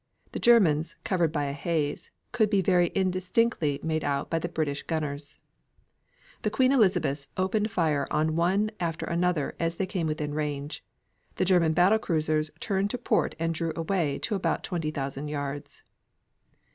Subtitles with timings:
[0.31, 4.81] The Germans, covered by a haze, could be very indistinctly made out by the British
[4.81, 5.37] gunners.
[6.41, 10.83] The Queen Elizabeths opened fire on one after another as they came within range.
[11.35, 15.83] The German battle cruisers turned to port and drew away to about 20,000 yards.